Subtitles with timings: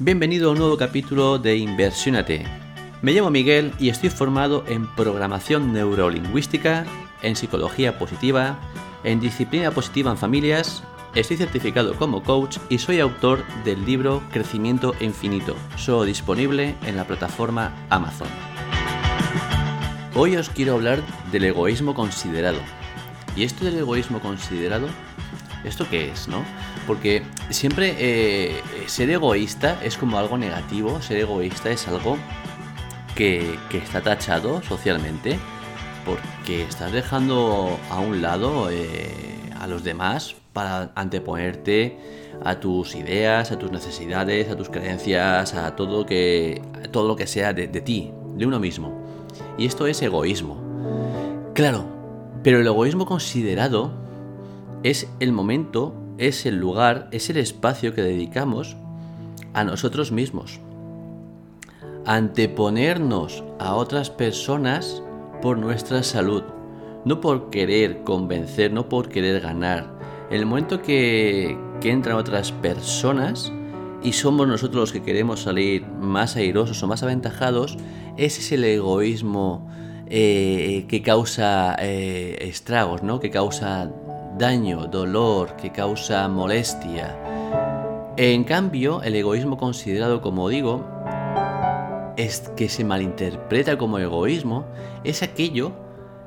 [0.00, 2.44] Bienvenido a un nuevo capítulo de Inversiónate.
[3.00, 6.84] Me llamo Miguel y estoy formado en programación neurolingüística,
[7.22, 8.58] en psicología positiva,
[9.04, 10.82] en disciplina positiva en familias,
[11.14, 17.06] estoy certificado como coach y soy autor del libro Crecimiento Infinito, solo disponible en la
[17.06, 18.28] plataforma Amazon.
[20.16, 22.58] Hoy os quiero hablar del egoísmo considerado.
[23.36, 24.88] ¿Y esto del egoísmo considerado?
[25.62, 26.44] ¿Esto qué es, no?
[26.86, 32.18] Porque siempre eh, ser egoísta es como algo negativo, ser egoísta es algo
[33.14, 35.38] que, está tachado socialmente,
[36.04, 39.10] porque estás dejando a un lado eh,
[39.58, 41.98] a los demás para anteponerte
[42.44, 47.26] a tus ideas, a tus necesidades, a tus creencias, a todo, que, todo lo que
[47.26, 49.02] sea de, de ti, de uno mismo.
[49.56, 50.60] Y esto es egoísmo.
[51.54, 51.86] Claro,
[52.42, 53.92] pero el egoísmo considerado
[54.82, 58.76] es el momento es el lugar, es el espacio que dedicamos
[59.52, 60.60] a nosotros mismos.
[62.06, 65.02] Anteponernos a otras personas
[65.40, 66.42] por nuestra salud,
[67.04, 69.94] no por querer convencer, no por querer ganar.
[70.30, 73.52] En el momento que, entran otras personas
[74.02, 77.76] y somos nosotros los que queremos salir más airosos o más aventajados,
[78.16, 79.68] ese es el egoísmo
[80.06, 83.20] eh, que causa eh, estragos, ¿no?
[83.20, 83.92] que causa
[84.36, 87.16] daño, dolor, que causa molestia.
[88.16, 90.84] En cambio, el egoísmo considerado, como digo,
[92.16, 94.64] es que se malinterpreta como egoísmo,
[95.02, 95.72] es aquello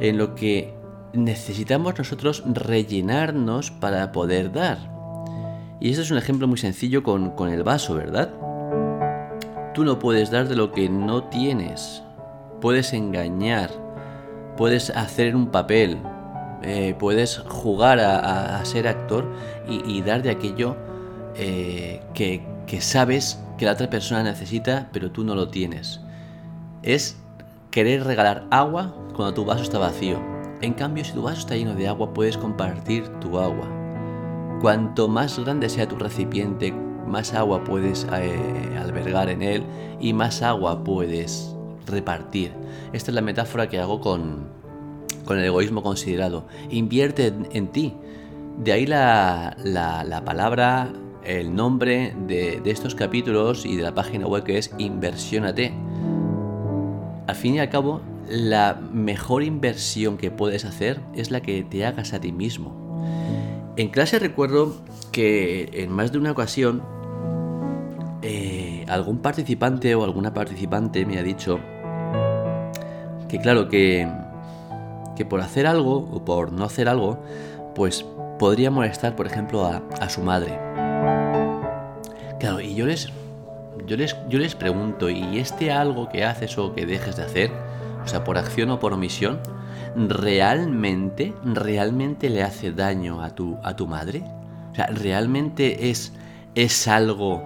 [0.00, 0.74] en lo que
[1.12, 4.78] necesitamos nosotros rellenarnos para poder dar.
[5.80, 8.30] Y este es un ejemplo muy sencillo con, con el vaso, ¿verdad?
[9.74, 12.02] Tú no puedes dar de lo que no tienes.
[12.60, 13.70] Puedes engañar,
[14.56, 15.98] puedes hacer un papel,
[16.62, 19.24] eh, puedes jugar a, ser actor
[19.68, 20.76] y, dar de aquello
[21.36, 26.00] eh, que, sabes que la otra persona necesita, pero tú no lo tienes.
[26.82, 27.16] Es
[27.70, 30.18] querer regalar agua cuando tu vaso está vacío.
[30.60, 33.68] En cambio, si tu vaso está lleno de agua, puedes compartir tu agua.
[34.60, 39.64] Cuanto más grande sea tu recipiente, más agua puedes eh, albergar en él
[40.00, 41.54] y más agua puedes
[41.86, 42.52] repartir.
[42.92, 44.57] Esta es la metáfora que hago con,
[45.24, 46.46] con el egoísmo considerado.
[46.70, 47.94] Invierte en, ti.
[48.58, 50.92] De ahí la, palabra,
[51.24, 55.72] el nombre de, estos capítulos y de la página web que es Inversiónate.
[57.26, 61.84] Al fin y al cabo, la mejor inversión que puedes hacer es la que te
[61.84, 62.88] hagas a ti mismo.
[63.76, 64.74] En clase recuerdo
[65.12, 66.82] que en más de una ocasión
[68.22, 71.60] eh, algún participante o alguna participante me ha dicho
[73.28, 74.08] que claro que
[75.18, 77.18] que por hacer algo o por no hacer algo,
[77.74, 78.06] pues
[78.38, 80.56] podría molestar, por ejemplo, a, su madre.
[82.38, 83.08] Claro, y yo les,
[83.84, 87.50] yo les, yo les pregunto, ¿y este algo que haces o que dejes de hacer,
[88.04, 89.40] o sea, por acción o por omisión,
[89.96, 94.22] realmente, realmente le hace daño a tu, a tu madre?
[94.70, 96.12] O sea, ¿realmente es,
[96.54, 97.42] es algo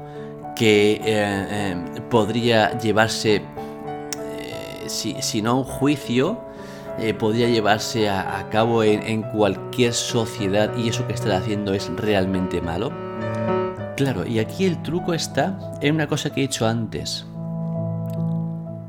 [0.54, 1.76] que eh, eh,
[2.10, 6.51] podría llevarse, eh, si, si, no un juicio,
[6.98, 12.60] eh, podría llevarse a, cabo en, cualquier sociedad y eso que está haciendo es realmente
[12.60, 12.92] malo?
[13.96, 17.26] Claro, y aquí el truco está en una cosa que he hecho antes.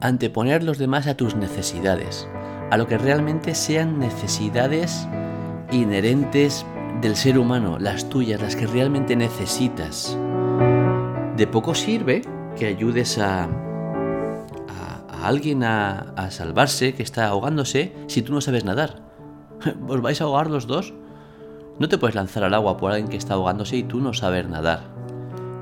[0.01, 2.27] Anteponer los demás a tus necesidades,
[2.71, 5.07] a lo que realmente sean necesidades
[5.71, 6.65] inherentes
[7.01, 10.17] del ser humano, las tuyas, las que realmente necesitas.
[11.37, 12.21] De poco sirve
[12.57, 13.49] que ayudes a,
[15.27, 19.01] alguien a, salvarse que está ahogándose si tú no sabes nadar.
[19.87, 20.93] ¿Os vais a ahogar los dos?
[21.79, 24.47] No te puedes lanzar al agua por alguien que está ahogándose y tú no sabes
[24.47, 24.81] nadar.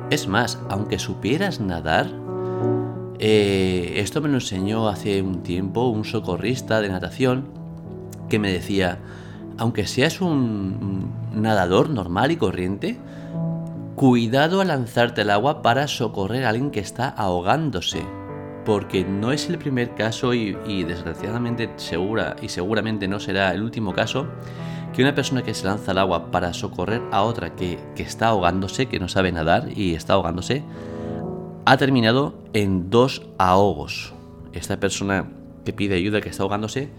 [0.09, 2.07] Es más, aunque supieras nadar,
[3.19, 7.45] eh, esto me lo enseñó hace un tiempo un socorrista de natación
[8.27, 8.99] que me decía,
[9.57, 12.97] aunque seas un nadador normal y corriente,
[13.95, 18.03] cuidado al lanzarte al agua para socorrer a alguien que está ahogándose
[18.65, 23.93] porque no es el primer caso y, desgraciadamente segura y seguramente no será el último
[23.93, 24.27] caso
[24.93, 28.87] que una persona que se lanza al agua para socorrer a otra que, está ahogándose,
[28.87, 30.63] que no sabe nadar y está ahogándose,
[31.65, 34.13] ha terminado en dos ahogos.
[34.51, 35.29] Esta persona
[35.63, 36.89] que pide ayuda, que está ahogándose,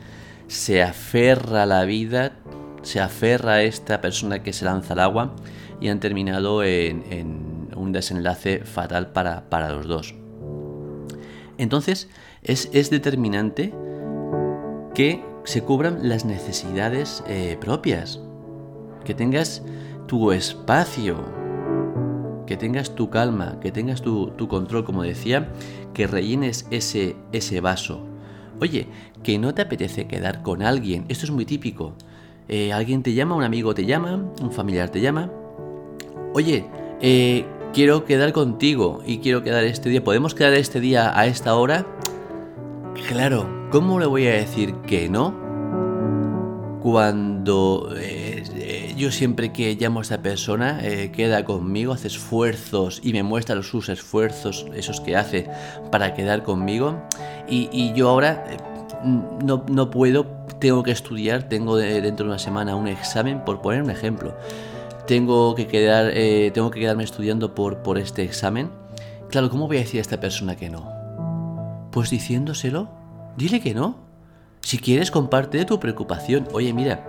[0.46, 2.32] se aferra a la vida,
[2.80, 5.34] se aferra a esta persona que se lanza al agua
[5.80, 10.21] y han terminado en, un desenlace fatal para los dos.
[11.62, 12.08] Entonces
[12.42, 13.72] es, determinante
[14.96, 18.20] que se cubran las necesidades eh, propias,
[19.04, 19.62] que tengas
[20.08, 21.16] tu espacio,
[22.48, 25.52] que tengas tu calma, que tengas tu, control, como decía,
[25.94, 28.04] que rellenes ese, ese vaso.
[28.60, 28.88] Oye,
[29.22, 31.94] que no te apetece quedar con alguien, esto es muy típico.
[32.48, 35.30] Eh, alguien te llama, un amigo te llama, un familiar te llama.
[36.34, 36.64] Oye,
[37.00, 40.04] eh, quiero quedar contigo y quiero quedar este día.
[40.04, 41.86] ¿Podemos quedar este día a esta hora?
[43.08, 45.40] Claro, ¿cómo le voy a decir que no?
[46.82, 53.00] Cuando eh, eh, yo siempre que llamo a esta persona eh, queda conmigo, hace esfuerzos
[53.02, 55.48] y me muestra sus esfuerzos, esos que hace
[55.90, 57.00] para quedar conmigo.
[57.48, 58.44] Y, yo ahora
[59.04, 60.26] no, no, puedo,
[60.58, 64.34] tengo que estudiar, tengo dentro de una semana un examen, por poner un ejemplo
[65.06, 68.70] tengo que, quedar, eh, tengo que quedarme estudiando por, este examen.
[69.30, 71.88] Claro, ¿cómo voy a decir a esta persona que no?
[71.90, 72.88] Pues diciéndoselo,
[73.36, 73.96] dile que no.
[74.60, 76.46] Si quieres, comparte tu preocupación.
[76.52, 77.04] Oye, mira,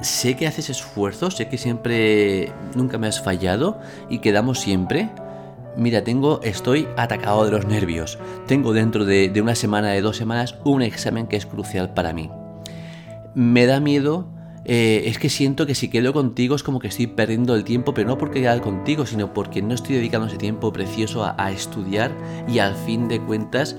[0.00, 3.78] sé que haces esfuerzos, sé que siempre, nunca me has fallado
[4.10, 5.10] y quedamos siempre.
[5.76, 8.18] Mira, tengo, estoy atacado de los nervios.
[8.46, 12.12] Tengo dentro de, de una semana, de dos semanas, un examen que es crucial para
[12.12, 12.30] mí.
[13.34, 14.26] Me da miedo
[14.70, 17.94] eh, es que siento que si quedo contigo es como que estoy perdiendo el tiempo,
[17.94, 22.12] pero no porque quedar contigo, sino porque no estoy dedicando ese tiempo precioso a, estudiar
[22.46, 23.76] y al fin de cuentas,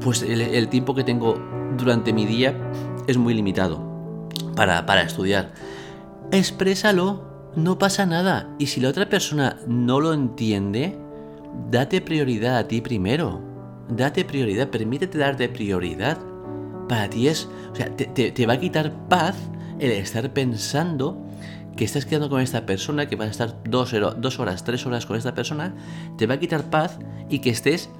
[0.00, 1.40] pues el, tiempo que tengo
[1.78, 2.52] durante mi día
[3.06, 5.52] es muy limitado para, para estudiar.
[6.32, 8.52] Exprésalo, no pasa nada.
[8.58, 10.98] Y si la otra persona no lo entiende,
[11.70, 13.40] date prioridad a ti primero.
[13.88, 16.18] Date prioridad, permítete darte prioridad.
[16.88, 19.36] Para ti es, o sea, te, te va a quitar paz
[19.78, 21.16] el estar pensando
[21.76, 25.16] que estás quedando con esta persona, que vas a estar dos, horas, tres horas con
[25.16, 25.74] esta persona,
[26.16, 27.90] te va a quitar paz y que estés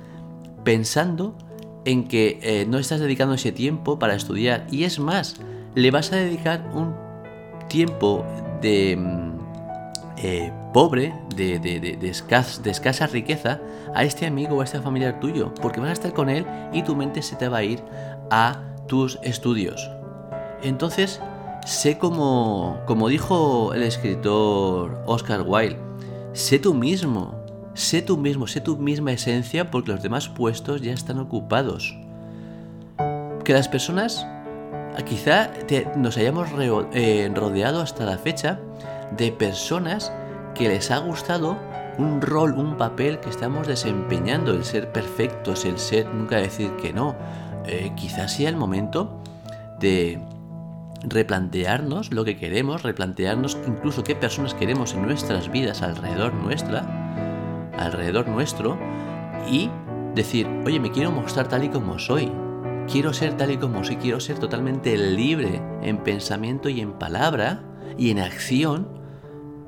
[0.64, 1.36] pensando
[1.84, 4.66] en que eh, no estás dedicando ese tiempo para estudiar.
[4.70, 5.36] Y es más,
[5.74, 6.94] le vas a dedicar un
[7.68, 8.24] tiempo
[8.62, 9.36] de mm,
[10.16, 13.60] eh, pobre, de, de, escasa riqueza
[13.94, 16.82] a este amigo o a este familiar tuyo, porque vas a estar con él y
[16.82, 17.82] tu mente se te va a ir
[18.30, 19.90] a tus estudios.
[20.62, 21.20] Entonces,
[21.66, 25.78] sé como, como dijo el escritor Oscar Wilde,
[26.32, 27.34] sé tú mismo,
[27.74, 31.98] sé tú mismo, sé tu misma esencia porque los demás puestos ya están ocupados.
[33.44, 34.24] Que las personas,
[35.04, 35.50] quizá
[35.96, 36.48] nos hayamos
[36.92, 38.60] eh, rodeado hasta la fecha
[39.16, 40.12] de personas
[40.54, 41.58] que les ha gustado
[41.98, 46.92] un rol, un papel que estamos desempeñando, el ser perfectos, el ser, nunca decir que
[46.92, 47.16] no.
[47.66, 49.20] Eh, quizás sea el momento
[49.80, 50.20] de
[51.02, 58.28] replantearnos lo que queremos, replantearnos incluso qué personas queremos en nuestras vidas alrededor nuestra, alrededor
[58.28, 58.78] nuestro,
[59.50, 59.70] y
[60.14, 62.32] decir, oye, me quiero mostrar tal y como soy,
[62.90, 67.62] quiero ser tal y como soy, quiero ser totalmente libre en pensamiento y en palabra
[67.98, 68.88] y en acción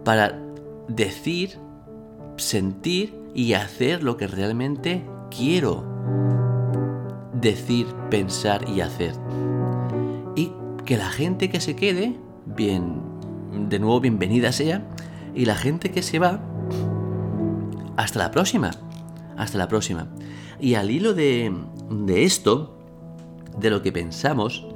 [0.04, 0.40] para
[0.88, 1.58] decir,
[2.36, 5.84] sentir y hacer lo que realmente quiero
[7.34, 9.14] decir, pensar y hacer
[10.88, 13.02] que la gente que se quede, bien,
[13.68, 14.88] de nuevo bienvenida sea,
[15.34, 16.40] y la gente que se va,
[17.98, 18.70] hasta la próxima,
[19.36, 20.08] hasta la próxima.
[20.58, 21.54] Y al hilo de,
[21.90, 22.78] de esto,
[23.58, 24.66] de lo que pensamos,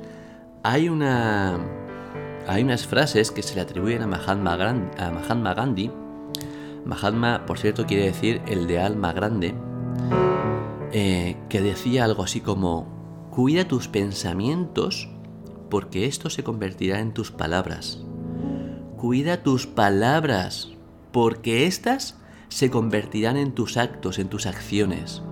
[0.62, 1.58] hay una
[2.46, 4.52] hay unas frases que se le atribuyen a Mahatma,
[4.98, 5.90] a Mahatma Gandhi.
[6.84, 9.54] Mahatma, por cierto, quiere decir el de alma grande,
[10.92, 12.86] eh, que decía algo así como,
[13.30, 15.08] cuida tus pensamientos
[15.72, 17.98] porque esto se convertirá en tus palabras.
[18.98, 20.68] Cuida tus palabras,
[21.12, 22.18] porque éstas
[22.50, 25.22] se convertirán en tus actos, en tus acciones.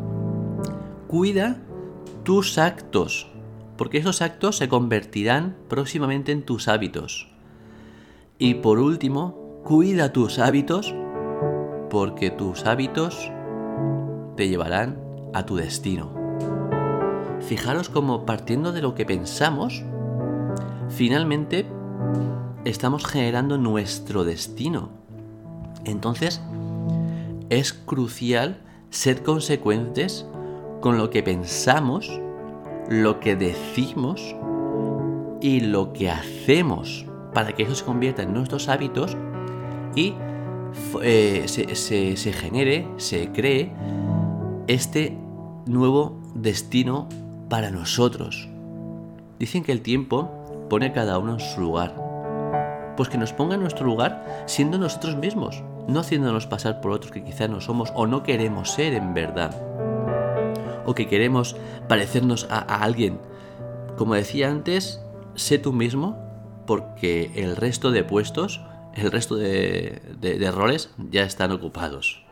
[1.09, 1.61] Cuida
[2.23, 3.30] tus actos,
[3.76, 7.28] porque esos actos se convertirán próximamente en tus hábitos.
[8.38, 10.94] Y por último, cuida tus hábitos,
[11.90, 13.30] porque tus hábitos
[14.38, 15.02] te llevarán
[15.35, 16.14] a tu destino.
[17.40, 19.85] Fijaros como partiendo de lo que pensamos,
[20.90, 21.66] finalmente
[22.64, 24.90] estamos generando nuestro destino.
[25.85, 26.40] Entonces,
[27.49, 30.26] es crucial ser consecuentes
[30.80, 32.20] con lo que pensamos,
[32.88, 34.35] lo que decimos
[35.40, 39.16] y lo que hacemos para que eso se convierta en nuestros hábitos
[39.94, 40.14] y
[41.02, 43.73] eh, se, se genere, se cree
[44.66, 45.16] este
[45.66, 47.09] nuevo destino
[47.49, 48.49] para nosotros.
[49.38, 50.39] Dicen que el tiempo
[50.70, 51.94] pone cada uno en su lugar.
[52.96, 57.12] Pues que nos ponga en nuestro lugar siendo nosotros mismos, no haciéndonos pasar por otros
[57.12, 59.54] que quizá no somos o no queremos ser en verdad.
[60.86, 61.56] O que queremos
[61.88, 63.20] parecernos a, alguien.
[63.98, 65.02] Como decía antes,
[65.34, 66.16] sé tú mismo
[66.66, 68.62] porque el resto de puestos
[68.94, 72.24] el resto de, de roles ya están ocupados.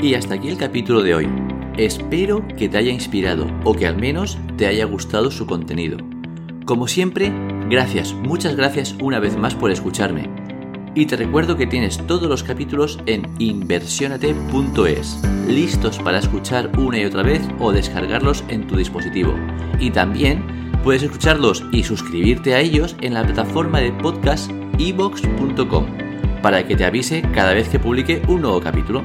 [0.00, 1.57] Y hasta aquí el capítulo de hoy.
[1.78, 5.98] Espero que te haya inspirado o que al menos te haya gustado su contenido.
[6.64, 7.32] Como siempre,
[7.70, 10.28] gracias, muchas gracias una vez más por escucharme.
[10.96, 17.04] Y te recuerdo que tienes todos los capítulos en inversionate.es, listos para escuchar una y
[17.04, 19.36] otra vez o descargarlos en tu dispositivo.
[19.78, 20.42] Y también
[20.82, 25.86] puedes escucharlos y suscribirte a ellos en la plataforma de podcast evox.com
[26.42, 29.04] para que te avise cada vez que publique un nuevo capítulo.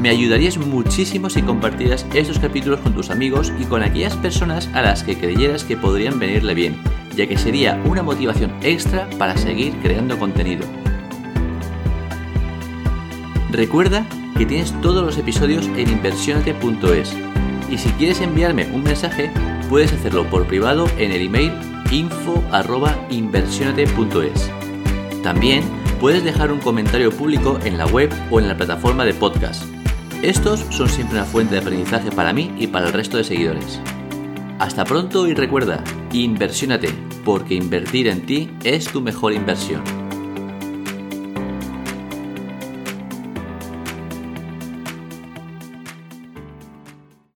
[0.00, 4.80] Me ayudarías muchísimo si compartieras estos capítulos con tus amigos y con aquellas personas a
[4.80, 6.78] las que creyeras que podrían venirle bien,
[7.14, 10.66] ya que sería una motivación extra para seguir creando contenido.
[13.50, 14.06] Recuerda
[14.38, 17.14] que tienes todos los episodios en inversionate.es
[17.70, 19.30] y si quieres enviarme un mensaje
[19.68, 21.52] puedes hacerlo por privado en el email
[21.90, 24.50] info@inversionate.es.
[25.22, 25.62] También
[26.00, 29.79] puedes dejar un comentario público en la web o en la plataforma de podcast.
[30.22, 33.80] Estos son siempre una fuente de aprendizaje para mí y para el resto de seguidores.
[34.58, 36.90] Hasta pronto y recuerda, inversiónate,
[37.24, 39.99] porque invertir en ti es tu mejor inversión.